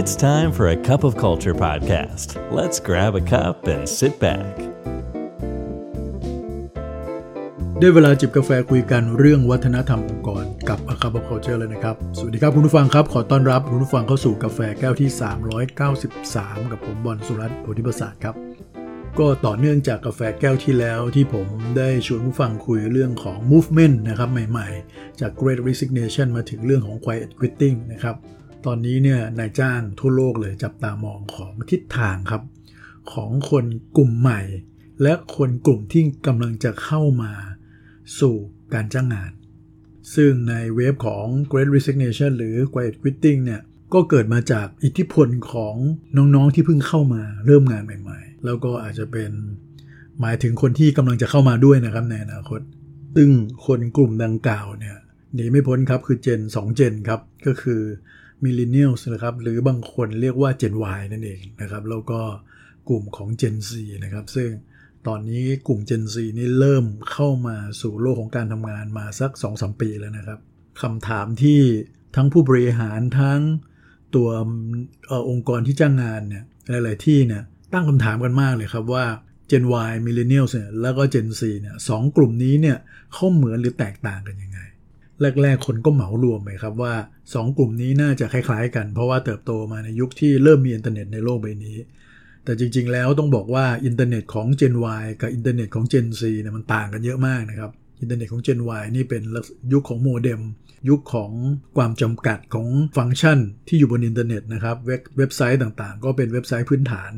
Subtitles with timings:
[0.00, 2.28] It's time for a cup of culture podcast.
[2.58, 4.52] Let's grab a cup and sit back.
[7.78, 15.10] ได้เวลาจิบกาแฟคุยกันเรื่องวัฒนธรรมองค์กรกับ a c u p of Culture เลยนะครับ สวัสดีครับคุณผู้ฟังครับ ขอต้อนรับคุณผู้ฟังเข้าสู่กาแฟแก้วที่
[15.90, 18.34] 393 กับผมบอลสุรัตน์โพธิประสาทครับ
[19.18, 21.46] ก็ต่อเนื่องจากกาแฟแก้วที่แล้วที่ผม
[21.78, 28.16] ได้ชวนผู้ฟังคุยเรื่องของ movement นะครับใหม่ๆ จาก Great Resignation มาถึงเรื่องของ Quiet Quitting นะครับ
[28.66, 32.42] ตอนนี้เนี่ยนายจ้างทั่วโลกเลยจับตามองของทิศทางครับ
[33.12, 33.64] ของคน
[33.96, 34.40] กลุ่มใหม่
[35.02, 37.32] และคนกลุ่มที่กำลังจะเข้ามา
[38.20, 38.36] สู่
[38.74, 39.32] การจ้างงาน
[40.14, 43.62] ซึ่งในเวฟของ Great Resignation หรือ Quiet Quitting เนี่ย
[43.94, 45.74] ก็เกิดมาจากอิทธิพลของ
[46.16, 49.30] น้องๆที่เพิ่งเข้ามาเริ่มงานใหม่ๆ แล้วก็อาจจะเป็น
[50.20, 52.60] หมายถึงคนที่กำลังจะเข้ามาด้วยนะครับในอนาคต
[53.16, 53.30] ซึ่ง
[53.66, 54.96] คนกลุ่มดังกล่าวเนี่ย
[55.34, 57.80] หนีไม่พ้นครับคือเจน 2 เจนครับ ก็คือ
[58.44, 62.20] Millennials นะครับ หรือบางคนเรียกว่า Gen Y นั่นเองนะครับ แล้วก็
[62.88, 63.70] กลุ่มของ Gen Z
[64.04, 64.50] นะครับ ซึ่ง
[65.06, 70.38] ตอนนี้กลุ่ม Gen Z นี่เริ่มเข้ามาสู่โลกของการทำงานมาสัก 2-3 ปีแล้วนะครับ
[70.82, 71.60] คำถามที่
[72.16, 73.40] ทั้งผู้บริหารทั้ง
[74.14, 74.28] ตัว
[75.10, 76.44] อองค์กรที่จ้างงานเนี่ย
[76.84, 79.04] หลาย ๆ ที่เนี่ยตั้งคำถามกันมากเลยครับว่า
[79.50, 82.78] Gen Y Millennials เนี่ยแล้วก็ Gen Z เนี่ยสองกลุ่มนี้เนี่ย
[83.12, 84.60] เขาเหมือนหรือแตกต่างกันยังไง
[85.42, 91.76] แรก ๆ คนก็เหมารวมไปครับว่า 2 กลุ่มนี้น่าจะคล้าย ๆ กัน เพราะว่าเติบโตมาในยุคที่เริ่มมีอินเทอร์เน็ตในโลกใบนี้
[92.44, 99.22] แต่จริง ๆ แล้วต้องบอกว่าอินเทอร์เน็ตของ Gen Y กับอินเทอร์เน็ตของ Gen Z เนี่ยมันต่างกันเยอะมากนะครับอินเทอร์เน็ตของ Gen Y นี่เป็น
[99.72, 100.40] ยุคของโมเด็ม
[100.88, 101.32] ยุคของ
[101.76, 107.12] ความจำกัดของฟังก์ชันที่อยู่บนอินเทอร์เน็ตนะครับเว็บเว็บไซต์ต่างๆ ก็เป็นเว็บไซต์พื้นฐาน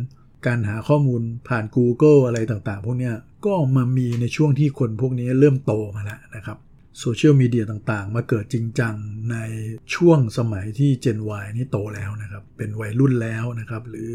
[0.46, 3.12] การหาข้อมูลผ่าน Google อะไรต่างๆ พวกนี้
[3.46, 6.58] ก็มามีในช่วงที่คนพวกนี้เริ่มโตมาแล้วนะครับ
[7.00, 8.94] โซเชียลมีเดียต่างๆ มาเกิดจริงจัง
[9.30, 9.36] ใน
[9.94, 14.12] ช่วงสมัยที่ Gen Y นี่โตแล้วนะครับ เป็นวัยรุ่นแล้วนะครับ หรือ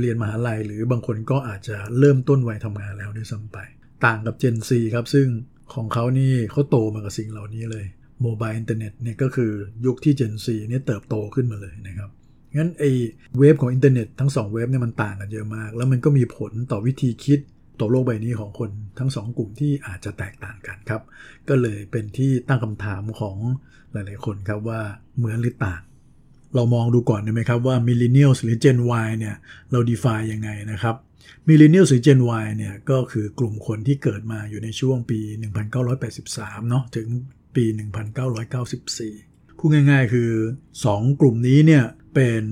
[0.00, 3.58] เรียนมหาลัย หรือบางคนก็อาจจะเริ่มต้นวัยทำงานแล้วด้วยซ้ำไป
[4.04, 5.26] ต่างกับ Gen Z ครับ ซึ่ง
[5.74, 7.84] ของเขานี่เขาโตมากับสิ่งเหล่านี้เลย
[8.22, 9.52] mobile internet เนี่ยก็คือ
[9.86, 12.10] ยุคที่ Gen Z เนี่ยเติบโตขึ้นมาเลยนะครับ
[12.56, 17.40] งั้นไอ้ wave ของอินเทอร์เน็ตทั้ง 2 wave เนี่ยมันต่างกันเยอะมาก แล้วมันก็มีผลต่อวิธีคิด
[17.80, 21.02] ต่อโลกใบนี้ของคนทั้งสองกลุ่มที่อาจจะแตกต่างกันครับ
[21.48, 23.36] ก็เลยเป็นที่ตั้งคำถามของ
[23.92, 24.80] หลาย ๆ คนครับว่า
[25.16, 25.82] เหมือนหรือต่าง
[26.54, 29.36] เรามองดูก่อนได้ไหมครับว่า Millennials หรือ Gen Y เนี่ย
[29.70, 30.94] เรา define ยังไงนะครับ
[31.48, 35.18] Millennials หรือ Gen Y เนี่ยก็คือกลุ่มคนที่เกิดมาอยู่ในช่วงปี
[35.94, 37.06] 1983 เนาะถึง
[37.56, 37.64] ปี
[38.42, 40.30] 1994 พูดง่าย ๆ คือ
[40.74, 42.42] 2 กลุ่มนี้เนี่ยเป็น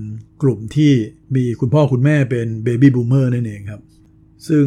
[0.42, 0.92] กลุ่มที่
[1.36, 3.82] มีคุณพ่อคุณแม่เป็น Baby Boomer นั่นเองครับ
[4.48, 4.64] ซึ่ง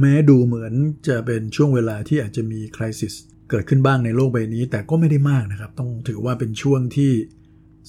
[0.00, 0.72] แม้ดูเหมือน
[1.08, 3.14] จะเป็นช่วงเวลาที่อาจจะมี crisis
[3.50, 7.12] เกิดขึ้นบ้างในโลกใบนี้ แต่ก็ไม่ได้มากนะครับ ต้องถือว่าเป็นช่วงที่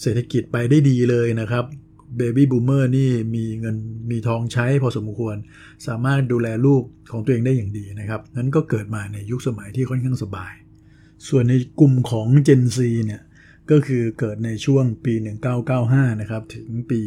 [0.02, 1.66] เศรษฐกิจไปได้ดีเลยนะครับ
[2.18, 3.76] Baby Boomer นี่มีเงิน
[4.12, 5.36] มีทองใช้พอสมควร
[5.88, 10.54] สามารถดูแลลูกของตัวเองได้อย่างดีนะครับนั้นก็เกิดมาในยุคสมัยที่ค่อนข้างสบาย
[11.28, 13.22] ส่วนในกลุ่มของ Gen Z เนี่ย
[13.72, 15.14] ก็คือเกิดในช่วงปี
[15.68, 17.00] 1995 นะครับ ถึงปี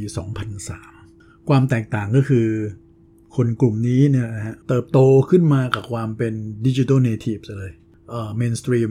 [0.70, 2.48] 2003 ความแตกต่างก็คือ
[3.36, 4.98] คนกลุ่มนี้เนี่ยนะฮะเติบโต
[5.30, 6.34] ขึ้นมากับความเป็น
[6.66, 7.68] digital native เลย
[8.10, 8.90] เอ่อ mainstream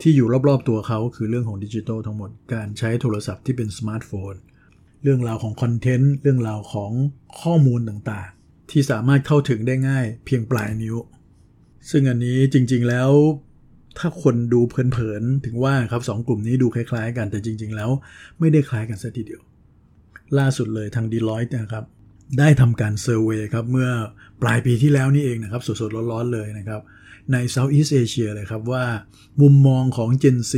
[0.00, 4.34] ที่อยู่รอบๆตัวเขาคือเรื่องของดิจิทัลทั้งหมด การใช้โทรศัพท์ที่เป็นสมาร์ทโฟน
[5.02, 6.92] เรื่องราวของ content เรื่องราวของ
[7.40, 10.96] ข้อมูลต่างๆ ที่สามารถเข้าถึงได้ง่ายเพียงปลายนิ้ว
[11.90, 13.10] ซึ่งอันนี้จริงๆแล้ว
[13.98, 17.90] ถ้าคนดูเพลินๆ ถึงว่าครับสองกลุ่มนี้ดูคล้ายๆ กันแต่จริง ๆ แล้ว
[18.38, 19.42] ไม่ได้คล้ายกันสัทีเดียว
[20.38, 21.84] ล่าสุดเลยทาง Deloitte นะครับ
[22.38, 23.90] ได้ทำการเซอร์เวยครับเมื่อ
[24.42, 26.80] ปลายปีที่แล้วนี่เองนะครับสดๆร้อนๆเลยนะครับ
[27.32, 28.84] ใน Southeast Asia เลยครับว่า
[29.42, 30.54] มุมมองของ Gen Z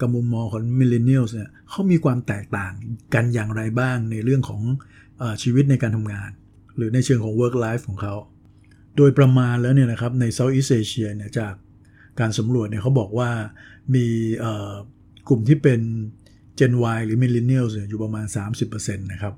[0.00, 2.72] กับมุมมองของ Millennials เนี่ยเขามีความแตกต่าง
[3.14, 4.62] กันอย่างไรบ้างในเรื่องของ
[5.20, 6.30] อชีวิตในการทำงาน
[6.76, 8.14] หรือในเชิงของ work life ของเขา
[8.96, 11.54] โดยประมาณแล้วเนี่ยนะครับใน Southeast Asia เนี่ยจาก
[12.20, 13.30] การสำรวจเนี่ยเขาบอกว่า
[13.94, 14.06] มี
[15.28, 15.80] กลุ่มที่เป็น
[16.58, 18.26] Gen Y หรือ Millennials อยู่ประมาณ
[18.66, 19.34] 30%นะครับ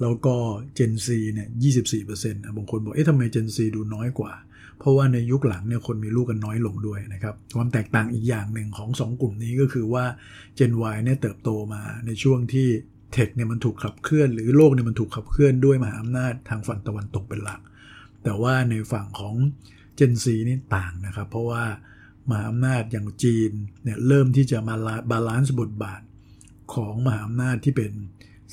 [0.00, 0.36] แล้วก็
[0.78, 1.48] Gen Z เนี่ย
[1.94, 4.32] 24%นะบางคนบอกเอ๊ะทำไม Gen Z ดูน้อยกว่า
[4.78, 10.04] เพราะว่าในยุคหลังเนี่ยคนมีลูกกันน้อยลงด้วยนะครับ ความแตกต่างอีกอย่างหนึ่งของ 2 กลุ่มนี้ก็คือว่า
[10.58, 12.68] Gen Y เนี่ยเติบโตมาในช่วงที่
[13.12, 17.60] tech เนี่ยมันถูกขับเคลื่อน หรือโลกเนี่ยมันถูกขับเคลื่อนด้วยมหาอำนาจทางฝั่งตะวันตกเป็นหลัก
[18.24, 19.34] แต่ว่าในฝั่งของ
[19.98, 21.64] Gen Z นี่ต่างนะครับ เพราะว่า
[22.28, 23.50] มหาอำนาจอย่างจีน
[23.82, 24.74] เนี่ยเริ่มที่จะมา
[25.10, 26.02] balance บทบาท
[26.74, 27.92] ของมหาอำนาจที่เป็น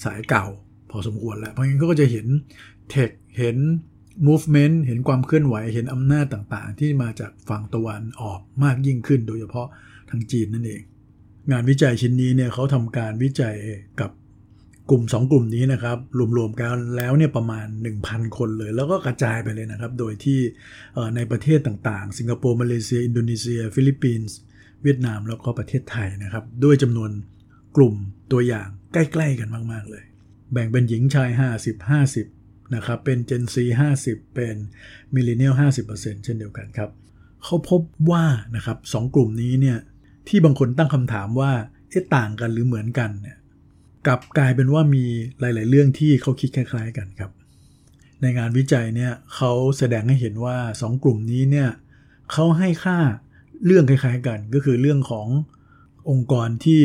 [0.03, 0.47] สายเก่า
[0.95, 2.27] พอสมควรแล้ว เพราะงั้นก็จะเห็น
[2.89, 3.57] tech เห็น
[4.27, 9.67] movement เห็นความเคลื่อนไหวเห็นอำนาจต่างๆ ที่มาจากฝั่งตะวันออกมากยิ่งขึ้น โดยเฉพาะ
[10.09, 10.81] ทางจีนนั่นเอง
[11.51, 13.55] งานวิจัยชิ้นนี้เนี่ยเขาทำการวิจัย
[14.01, 14.11] กับ
[14.89, 15.97] กลุ่ม 2 กลุ่มนี้นะครับ
[16.37, 17.67] รวมๆกันแล้วเนี่ยประมาณ
[18.01, 20.39] 1,000 คนเลย แล้วก็กระจายไปเลยนะครับ โดยที่
[21.15, 24.35] ในประเทศต่างๆ สิงคโปร์มาเลเซีย อินโดนีเซีย ฟิลิปปินส์
[24.83, 27.11] เวียดนามแล้วก็ประเทศไทยนะครับ ด้วยจำนวน
[27.75, 27.95] กลุ่ม
[28.31, 30.03] ตัวอย่างใกล้ ๆ กันมาก ๆ เลย
[30.51, 31.29] แบ่งเป็นหญิงชาย
[31.61, 31.89] 50
[32.19, 33.55] 50 นะครับ เป็น Gen Z
[33.97, 34.55] 50 เป็น
[35.15, 35.55] Millennial
[35.87, 36.89] 50%เช่นเดียวกันครับ
[37.43, 37.81] เขาพบ
[38.11, 38.25] ว่า
[38.55, 39.77] นะครับสองกลุ่มนี้เนี่ย
[40.27, 41.51] ที่บางคนตั้งคำถามว่า
[41.89, 43.37] เอ๊ะต่างกันหรือเหมือนกันเนี่ย
[44.07, 45.05] กลับกลายเป็นว่ามี
[45.39, 47.31] หลาย ๆ เรื่องที่เขาคิดคล้าย ๆ กันครับ
[48.21, 51.69] ในงานวิจัยเนี่ยเขาแสดงให้เห็นว่า 2 กลุ่มนี้เนี่ย
[52.31, 52.97] เขาให้ค่า
[53.65, 55.27] เรื่องคล้าย ๆ กันก็คือเรื่องของ
[56.09, 56.81] องค์กรที่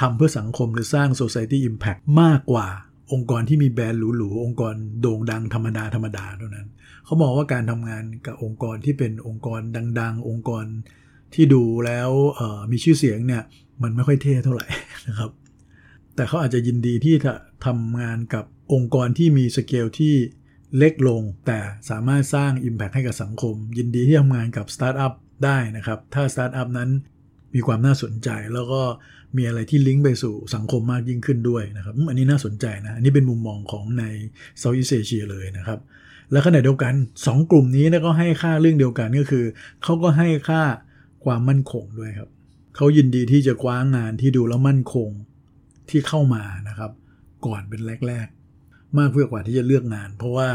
[0.00, 2.68] ทำเพื่อสังคมหรือสร้าง society impact มากกว่า
[3.12, 6.66] องค์กรที่มีแบรนด์หรูๆองค์กรโด่งดังธรรมดาธรรมดาเท่านั้น
[7.04, 9.60] เขาบอกว่าการทำงานกับองค์กรที่เป็นองค์กร
[10.00, 10.64] ดัง ๆ องค์กร
[11.34, 12.10] ที่ดูแล้ว
[12.72, 13.42] มีชื่อเสียงเนี่ย
[13.82, 14.66] มันไม่ค่อยเท่เท่าไหร่
[15.08, 15.30] นะครับ
[16.14, 17.34] แต่เขาอาจจะยินดีที่จะ
[17.66, 20.14] ทำงานกับองค์กรที่มีสเกลที่
[20.76, 21.58] เล็กลง แต่
[21.90, 25.12] สามารถสร้าง Impact ให้กับสังคม ยินดีที่ทำงานกับสตาร์ทอัพ
[25.44, 26.90] ได้นะครับ ถ้าสตาร์ทอัพนั้น
[27.54, 28.82] มีความน่าสนใจ แล้วก็
[29.36, 34.04] มีอะไรที่ลิงก์ไปสู่สังคมมากยิ่งขึ้นด้วยนะครับอันนี้น่าสนใจนะอันนี้เป็นมุมมองของใน
[34.58, 35.78] เซาท์อีสเอเชียเลยนะครับ
[36.32, 39.44] และขณะเดียวกัน 2 กลุ่มนี้ก็ให้ค่าเรื่องเดียวกันก็คือ
[39.82, 40.62] เขาก็ให้ค่า
[41.24, 42.30] ความมั่นคงด้วยครับ
[42.76, 45.10] เขายินดีที่จะคว้างานที่ดูแล้วมั่นคง
[45.90, 46.92] ที่เข้ามานะครับ
[47.46, 48.28] ก่อนเป็นแรก
[48.62, 50.48] ๆ มากเพื่อกว่าที่จะเลือกงาน เพราะว่า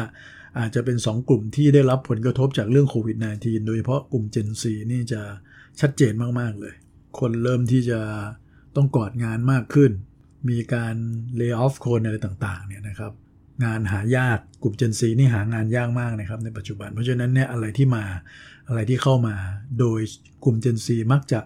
[0.60, 5.22] อาจจะเป็น 2 กลุ่มที่ได้รับผลกระทบจากเรื่องโควิด -19 โดยเฉพาะกลุ่ม Gen Z นี่จะ
[5.80, 6.74] ชัดเจนมาก ๆ เลย
[7.20, 8.00] คนเริ่มที่จะ
[8.76, 9.92] ต้องกอดงานมากขึ้น
[10.50, 10.96] มีการ
[11.36, 13.12] เลิกออฟคนอะไรต่างๆเนี่ยนะครับ
[13.64, 18.04] งานหายากกลุ่ม Gen Z นี่หางานยากมากนะครับในปัจจุบัน เพราะฉะนั้นเนี่ยอะไรที่มา
[18.68, 19.36] อะไรที่เข้ามา
[19.80, 20.00] โดย
[20.44, 21.40] กลุ่ม Gen Z มักจะ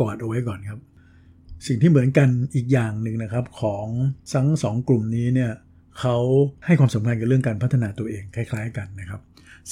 [0.00, 0.80] กอดเอาไว้ก่อนครับ
[1.66, 3.86] สิ่งที่เหมือนกันอีกอย่างหนึ่งนะครับของ
[4.34, 5.52] ทั้งสองกลุ่มนี้เนี่ย
[6.00, 6.16] เขา
[6.66, 9.20] ให้ความสำคัญกับเรื่องการพัฒนาตัวเองคล้าย ๆ กันนะครับ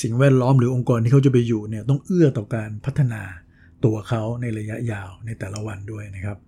[0.00, 3.22] สิ่งแวดล้อมหรือองค์กรที่เขาจะไปอยู่เนี่ยต้องเอื้อต่อการพัฒนา
[3.84, 6.38] ตัวเขาในระยะยาวในแต่ละวันด้วยนะครับ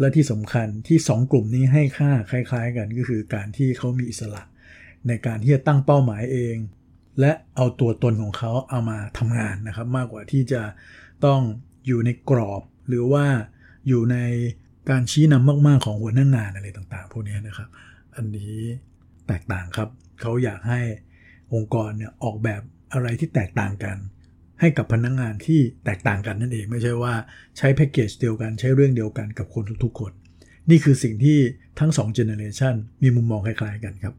[0.00, 4.42] และที่สำคัญที่ 2 กลุ่มนี้ให้ค่าคล้าย ๆ กันก็คือการที่เขามีอิสระ
[5.08, 6.56] ในการที่จะตั้งเป้าหมายเอง
[7.20, 10.62] และเอาตัวตนของเขาเอามาทำงานนะครับ มากกว่าที่จะ
[11.24, 11.40] ต้อง
[11.86, 13.26] อยู่ในกรอบ หรือว่า
[13.88, 14.18] อยู่ใน
[14.90, 17.68] การชี้นำมาก ๆ ของหัวหน้างงานอะไรต่าง ๆ พวกนี้นะครับ
[18.16, 18.54] อันนี้
[19.26, 19.88] แตกต่างครับ
[20.20, 20.80] เขาอยากให้
[21.54, 22.62] องค์กรเนี่ยออกแบบ
[22.92, 23.96] อะไรที่แตกต่างกัน
[24.60, 27.14] ให้กับพนักงงานที่แตกต่างกันนั่นเอง ไม่ใช่ว่า
[27.58, 30.12] ใช้แพ็กเกจเดียวกันใช้เรื่องเดียวกันกับคนทุกๆคน
[30.70, 31.38] นี่คือสิ่งที่
[31.80, 34.14] ทั้ง2 generation มีมุมมองคล้ายๆกันครับ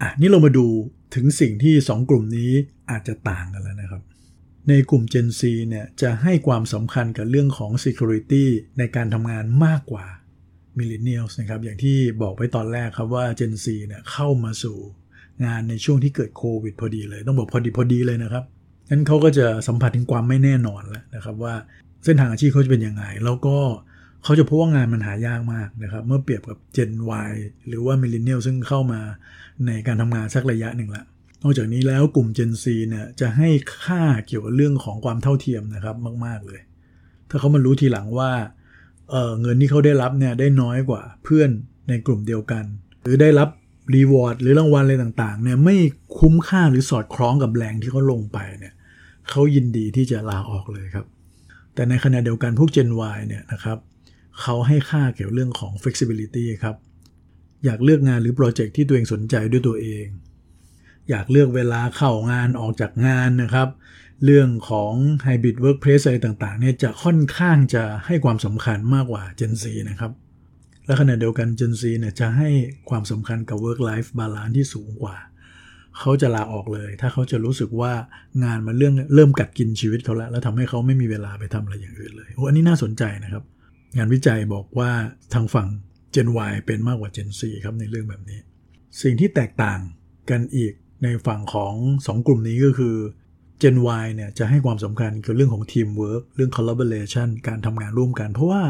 [0.00, 0.66] อะนี่เรามาดู
[1.14, 2.50] ถึงสิ่งที่ 2 กลุ่มนี้
[2.90, 4.02] อาจจะต่างกันแล้วนะครับ
[4.68, 8.44] ในกลุ่ม Gen Z เนี่ยจะให้ความสำคัญกับเรื่องของ Security
[8.78, 10.06] ในการทำงานมากกว่า
[10.78, 14.76] Millennials นะครับอย่างที่บอกไปตอนแรกครับว่า Gen Z เนี่ยเข้ามาสู่
[15.44, 18.44] งานในช่วงที่เกิดโควิดพอดีเลย ต้องบอกพอดีพอดีเลยนะครับ
[18.92, 21.54] นั้นเขาก็จะสัมผัสถึงความไม่แน่นอนแล้วนะครับว่า
[22.04, 23.56] เส้นทางอาชีพเขาจะเป็นยังไง แล้วก็
[24.24, 26.92] เขาจะพบว่างานมันหายากมากนะครับ เมื่อเปรียบกับ Gen
[27.30, 27.32] Y
[27.68, 29.00] หรือว่า Millennial ซึ่งเข้ามา
[29.66, 31.06] ในการทำงานสักระยะหนึ่งแล้ว
[31.42, 33.48] นอกจากนี้แล้วกลุ่ม Gen Z เนี่ยจะให้
[33.82, 35.96] ค่าเกี่ยวกับเรื่องของความเท่าเทียมนะครับ
[36.26, 36.60] มาก ๆเลย
[37.30, 38.30] ถ้าเขามารู้ทีหลังว่า
[39.10, 41.50] เเงินที่เขาได้รับเนี่ยได้น้อยกว่าเพื่อน
[41.88, 42.64] ในกลุ่มเดียวกัน
[43.02, 43.48] หรือได้รับ
[43.94, 45.76] รีวอร์ดหรือรางวัลอะไรต่างๆเนี่ยไม่
[46.18, 48.74] คุ้มค่าหรือสอดคล้องกับแรงที่เขาลงไปเนี่ย
[49.30, 51.06] เขายินดีที่จะลาออกเลยครับ
[51.74, 53.78] แต่ในขณะเดียวกันพวก Gen Y เนี่ยนะครับ
[54.40, 56.76] เขาให้ค่าเกี่ยวเรื่องของ flexibility ครับ
[57.64, 60.06] อยากเลือกงานหรือโปรเจกต์ที่ตัวเองสนใจด้วยตัวเอง
[61.10, 63.68] อยากเลือกเวลาเข้างานออกจากงานนะครับ
[64.24, 64.92] เรื่องของ
[65.26, 70.12] Hybrid Workplace อะไรต่างๆเนี่ยจะค่อนข้างจะให้ความสำคัญมากกว่า Gen Z นะครับ
[70.86, 72.50] และขณะเดียวกัน Gen Z เนี่ยจะให้
[72.90, 75.16] ความสำคัญกับ Work Life Balance ที่สูงกว่า
[75.98, 77.92] เขาจะลาออกเลย ถ้าเขาจะรู้สึกว่า
[78.44, 83.44] งานมันเรื่องเริ่มกัดกินชีวิตเขาแล้ว แล้วทำให้เขาไม่มีเวลาไปทำอะไรอย่างอื่นเลยโอ้อันนี้น่าสนใจนะครับ
[83.96, 84.90] งานวิจัยบอกว่า
[85.34, 85.68] ทางฝั่ง
[86.14, 88.38] Gen Y เป็นมากกว่า Gen Z ครับในเรื่องแบบนี้
[89.02, 89.80] สิ่งที่แตกต่าง
[90.30, 90.72] กันอีก
[91.02, 92.96] ในฝั่งของ 2 กลุ่มนี้ก็คือ
[93.62, 98.62] Gen Y เนี่ยจะให้ความสำคัญเกี่ยวกับเรื่องของทีมเวิร์กเรื่อง collaboration การทำงานร่วมกัน เพราะว่า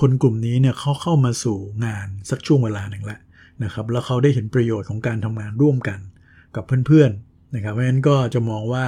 [0.00, 3.20] คนกลุ่มนี้เนี่ยเขาเข้ามาสู่งานสักช่วงเวลาหนึ่งแล้ว
[3.64, 5.98] นะครับ แล้วเขาได้เห็นประโยชน์ของการทำงานร่วมกัน
[6.56, 8.86] กับเพื่อนๆนะครับเพราะฉะนั้นก็จะมองว่า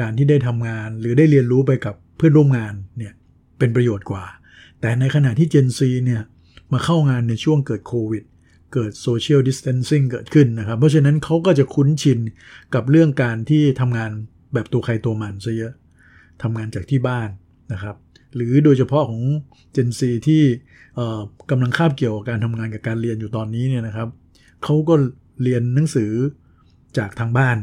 [0.00, 3.12] การที่ได้ทำงานหรือได้เรียนรู้ไปกับเพื่อนร่วมงานเนี่ย
[3.58, 4.24] เป็นประโยชน์กว่า
[4.80, 6.22] แต่ในขณะที่ Gen Z เนี่ย
[6.72, 8.24] มาเข้างานในช่วงเกิดโควิด
[8.72, 12.18] เกิด social distancing เกิดขึ้นนะครับ เพราะฉะนั้นเขาก็จะคุ้นชิน
[12.74, 14.10] กับเรื่องการที่ทำงาน
[14.54, 15.72] แบบตัวใครตัวมันซะเยอะ
[16.42, 17.28] ทำงานจากที่บ้าน
[17.72, 17.96] นะครับ
[18.34, 19.22] หรือโดยเฉพาะของ
[19.76, 20.42] Gen Z ที่
[21.50, 24.08] กำลังคาบเกี่ยวกับการทำงานกับการเรียนอยู่ตอนนี้เนี่ยนะครับ
[24.64, 24.94] เขาก็
[25.42, 26.12] เรียนหนังสือ
[26.98, 27.56] จากทางบ้าน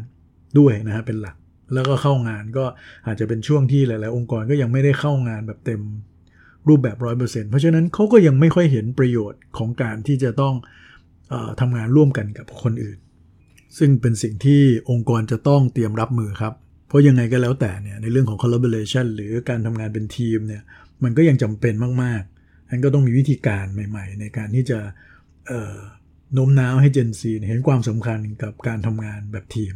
[0.59, 1.35] ด้วยนะฮะเป็นหลัก
[1.73, 2.65] แล้วก็เข้างานก็
[3.07, 5.81] อาจจะเป็นช่วงที่หลาย ๆ องค์กรก็ยังไม่ได้เข้างานแบบเต็ม
[6.67, 10.53] รูปแบบร้อยเปอร์เซ็นต์เพราะฉะนั้นเขาก็ยังไม่ค่อยเห็นประโยชน์ของการที่จะต้อง
[11.33, 12.97] อทำงานร่วมกันกับคนอื่น
[13.77, 16.53] ซึ่งเป็นสิ่งที่องค์กรจะต้องเตรียมรับมือครับ
[16.87, 20.61] เพราะยังไงก็แล้วแต่เนี่ยในเรื่องของ collaboration หรือการทำงานเป็นทีมเนี่ย
[21.03, 21.73] มันก็ยังจำเป็น
[22.03, 24.79] มากๆนั้นก็ต้องมีวิธีการใหม่ ๆ ในการที่จะ
[26.33, 29.73] โน้มน้าวให้ Gen Z เห็นความสำคัญกับการทำงานแบบทีม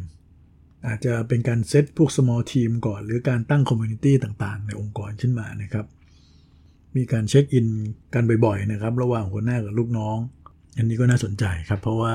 [0.86, 5.86] อาจจะเป็นการเซตพวก small team ก่อน หรือการตั้ง community ต่างๆ ในองค์กรขึ้นมานะครับ
[6.96, 7.66] มีการเช็คอิน
[8.14, 10.16] กันบ่อยๆนะครับ ระหว่างหัวหน้ากับลูกน้อง
[10.76, 12.14] อันนี้ก็น่าสนใจครับ เพราะว่า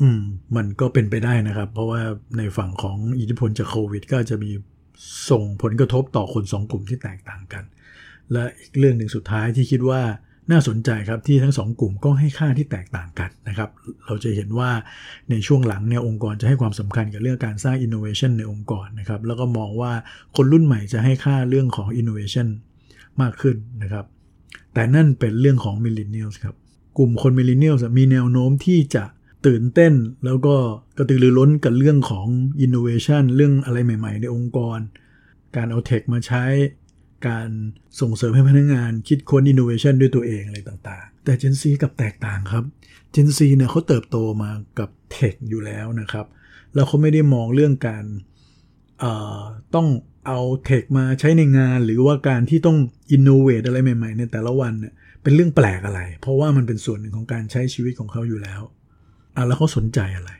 [0.00, 0.20] อืม
[0.56, 2.00] มันก็เป็นไปได้นะครับ เพราะว่า
[2.38, 4.50] ในฝั่งของอิทธิพลจากโควิด ก็จะมี
[5.30, 7.64] ส่งผลกระทบต่อคนสองกลุ่มที่แตกต่างกัน
[8.32, 10.02] และอีกเรื่องหนึ่งสุดท้ายที่คิดว่า
[10.50, 13.70] น่าสนใจครับที่ทั้งสองกลุ่มก็ให้ค่าที่แตกต่างกันนะครับ
[14.06, 14.70] เราจะเห็นว่า
[15.30, 19.92] ในช่วงหลังเนี่ยองค์กรจะให้ความสำคัญกับเรื่องการสร้าง innovation ในองค์กรนะครับ แล้วก็มองว่า
[20.36, 22.46] คนรุ่นใหม่จะให้ค่าเรื่องของ innovation
[23.20, 24.04] มากขึ้นนะครับ
[24.74, 26.56] แต่นั่นเป็นเรื่องของ millennials ครับ
[26.98, 29.04] กลุ่มคน millennials มีแนวโน้มที่จะ
[29.46, 29.92] ตื่นเต้น
[30.24, 30.54] แล้วก็
[30.98, 32.26] กระตือรือร้นกับเรื่องของ
[32.64, 34.78] innovation เรื่องอะไรใหม่ ๆ ในองค์กร
[35.56, 36.44] การเอา tech มาใช้
[37.28, 37.48] การ
[38.00, 42.64] ส่งเสริมให้พนักงานคิดค้นอินโนเวชันด้วยตัวเองอะไรต่างๆ แต่ Gen Z กลับแตกต่างครับ
[43.14, 46.26] Gen Z เนี่ยเขาเติบโตมากับ tech อยู่แล้วนะครับ
[46.74, 48.04] แล้วเขาไม่ได้มองเรื่องการ
[49.74, 49.88] ต้อง
[50.26, 52.78] เอา tech มาใช้ในงาน หรือว่าการที่ต้อง
[53.12, 58.60] innovate อะไรใหม่ๆ ในแต่ละวันเนี่ยเป็นเรื่องแปลกอะไร เพราะว่ามันเป็นส่วนหนึ่งของการใช้ชีวิตของเขาอยู่แล้ว
[59.36, 60.30] อะแล้วเขาสนใจอะไร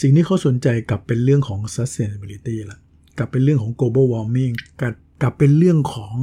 [0.00, 2.78] สิ่งที่เขาสนใจกลับเป็นเรื่องของ sustainability ละ
[3.18, 4.92] กลับเป็นเรื่องของ global warming กับ
[5.22, 6.14] กับเป็นเรื่องของ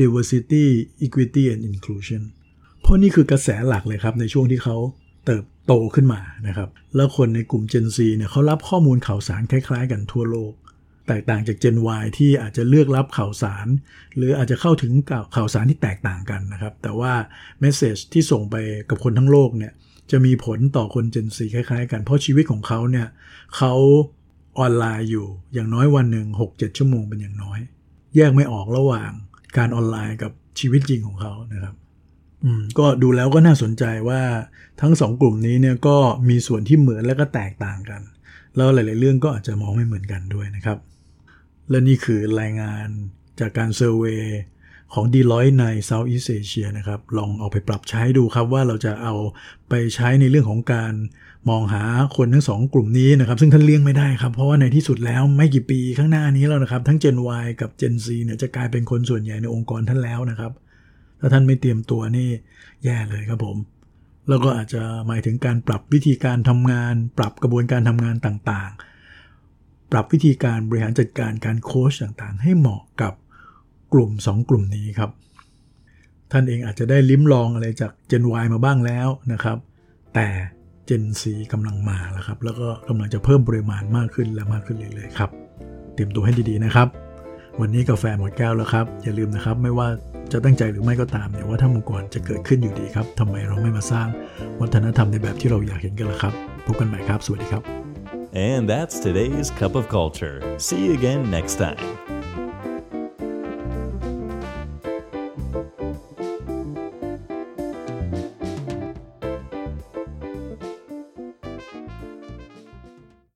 [0.00, 0.66] diversity
[1.04, 2.22] equity and inclusion
[2.80, 4.76] เพราะนี่คือกระแสหลักเลยครับในช่วงที่เขา
[5.26, 10.52] เติบโตขึ้นมานะครับ แล้วคนในกลุ่ม Gen Z เนี่ยเขารับข้อมูลข่าวสารคล้ายๆ กันทั่วโลก
[11.08, 13.66] แตกต่างจาก Gen Y ที่อาจจะเลือกรับข่าวสาร
[14.16, 14.92] หรืออาจจะเข้าถึง
[15.36, 17.12] ข่าวสารที่แตกต่างกันนะครับ แต่ว่า
[17.60, 18.56] เมสเซจที่ส่งไป
[18.90, 19.72] กับคนทั้งโลกเนี่ย
[20.10, 23.06] จะมีผลต่อคน Gen Z คล้ายๆ กัน เพราะชีวิตของเขาเนี่ย
[23.56, 23.74] เขา
[24.58, 27.60] ออนไลน์อยู่อย่างน้อยวันหนึ่ง6-7 ชั่วโมงเป็นอย่างน้อย
[28.16, 29.10] แยกไม่ออกระหว่าง
[29.56, 31.74] การออนไลน์กับชีวิตจริงของเขานะครับ
[32.44, 34.22] อืมก็ดูแล้วก็น่าสนใจว่า
[34.80, 35.96] ทั้งสองกลุ่มนี้เนี่ยก็
[36.28, 38.02] มีส่วนที่เหมือนและก็แตกต่างกัน
[38.56, 40.78] แล้วหลาย ๆ เรื่องก็อาจจะมองไม่เหมือนกันด้วยนะครับ
[41.70, 42.86] และนี่คือรายงาน
[43.40, 44.24] จากการเซอร์เวย
[44.94, 49.14] ของดีลอยในเซาท์อีสเอเชียนะครับ ลองเอาไปปรับใช้ดูครับว่าเราจะเอา
[49.68, 50.92] ไปใช้ในเรื่องของการ
[51.48, 51.82] มองหา
[52.16, 60.52] คนทั้งสองกลุ่มนี้นะครับซึ่งท่านเลี่ยงไม่ได้ครับ เพราะว่าในที่สุดแล้วไม่กี่ปีข้างหน้านี้แล้วนะครับ ทั้ง Gen Y กับ Gen Z เนี่ยจะกลายเป็นคนส่วนใหญ่ในองค์กรท่านแล้วนะครับ
[61.20, 62.28] ถ้าท่านไม่เตรียมตัวนี่
[62.84, 63.56] แย่เลยครับผม
[64.28, 73.14] แล้วก็อาจจะหมายถึงการปรับวิธีการทำงาน ปรับกระบวนการทำงานต่างๆ ปรับวิธีการบริหารจัดการการโค้ชต่างๆ ให้เหมาะกับ
[73.92, 75.10] กลุ่ม 2 กลุ่มนี้ครับ
[76.32, 79.58] ท่านเองอาจจะได้ลิ้มลองอะไรจาก Gen Y มาบ้างแล้วนะครับ
[80.14, 80.28] แต่
[80.88, 85.30] Gen Z กำลังมาแล้วครับ แล้วก็กำลังจะเพิ่มปริมาณมากขึ้นและมากขึ้นเรื่อยๆครับ
[85.94, 86.88] เตรียมตัวให้ดีๆนะครับ
[87.60, 89.88] วันนี้กาแฟหมดแก้วแล้วครับ อย่าลืมนะครับ ไม่ว่า
[90.32, 94.06] จะตั้งใจหรือไม่ก็ตามเนี่ยว่าถ้ามังกรจะเกิดขึ้นอยู่ดีครับทำไมเราไม่มาสร้าง
[94.60, 96.34] วัฒนธรรมในแบบที่เราอยากเห็นกันล่ะครับ
[96.66, 97.62] พบกันใหม่ครับ สวัสดีครับ
[98.50, 100.36] And that's today's cup of culture.
[100.66, 101.80] See you again next time.